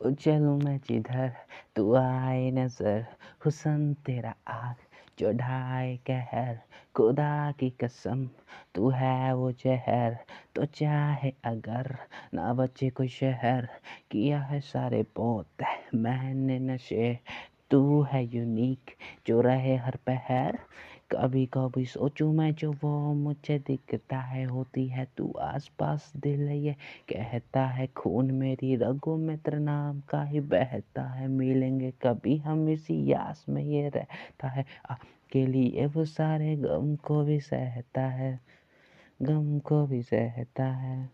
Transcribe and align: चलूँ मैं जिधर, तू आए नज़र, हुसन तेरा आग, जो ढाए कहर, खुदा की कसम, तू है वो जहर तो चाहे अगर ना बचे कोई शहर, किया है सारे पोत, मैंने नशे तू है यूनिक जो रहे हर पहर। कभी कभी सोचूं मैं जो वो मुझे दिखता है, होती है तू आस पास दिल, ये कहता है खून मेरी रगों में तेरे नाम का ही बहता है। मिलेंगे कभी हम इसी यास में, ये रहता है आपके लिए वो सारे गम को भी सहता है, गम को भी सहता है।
चलूँ 0.00 0.58
मैं 0.60 0.78
जिधर, 0.78 1.32
तू 1.76 1.94
आए 1.94 2.50
नज़र, 2.50 3.06
हुसन 3.44 3.94
तेरा 4.06 4.34
आग, 4.48 4.76
जो 5.18 5.32
ढाए 5.32 5.96
कहर, 5.96 6.58
खुदा 6.96 7.52
की 7.52 7.70
कसम, 7.70 8.26
तू 8.74 8.90
है 8.90 9.34
वो 9.34 9.52
जहर 9.52 10.16
तो 10.54 10.64
चाहे 10.64 11.32
अगर 11.44 11.96
ना 12.34 12.52
बचे 12.52 12.90
कोई 12.90 13.08
शहर, 13.08 13.68
किया 14.10 14.40
है 14.40 14.60
सारे 14.60 15.02
पोत, 15.02 15.64
मैंने 15.94 16.58
नशे 16.58 17.18
तू 17.70 18.02
है 18.02 18.24
यूनिक 18.26 18.90
जो 19.26 19.40
रहे 19.40 19.76
हर 19.76 19.96
पहर। 20.06 20.58
कभी 21.12 21.44
कभी 21.46 21.84
सोचूं 21.84 22.32
मैं 22.32 22.54
जो 22.54 22.70
वो 22.72 23.12
मुझे 23.14 23.58
दिखता 23.58 24.18
है, 24.18 24.44
होती 24.44 24.86
है 24.88 25.06
तू 25.16 25.32
आस 25.40 25.70
पास 25.78 26.12
दिल, 26.16 26.40
ये 26.42 26.72
कहता 27.08 27.64
है 27.66 27.86
खून 27.86 28.30
मेरी 28.30 28.74
रगों 28.76 29.16
में 29.16 29.36
तेरे 29.38 29.58
नाम 29.58 30.00
का 30.00 30.22
ही 30.22 30.40
बहता 30.40 31.02
है। 31.08 31.28
मिलेंगे 31.28 31.90
कभी 32.02 32.36
हम 32.38 32.68
इसी 32.68 33.04
यास 33.12 33.44
में, 33.48 33.62
ये 33.62 33.88
रहता 33.88 34.48
है 34.48 34.64
आपके 34.90 35.46
लिए 35.46 35.86
वो 35.86 36.04
सारे 36.04 36.56
गम 36.56 36.94
को 36.96 37.22
भी 37.24 37.40
सहता 37.40 38.06
है, 38.10 38.38
गम 39.22 39.58
को 39.58 39.86
भी 39.86 40.02
सहता 40.02 40.64
है। 40.64 41.08